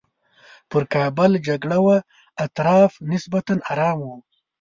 [0.69, 1.97] پر کابل جګړه وه
[2.45, 4.15] اطراف نسبتاً ارام وو.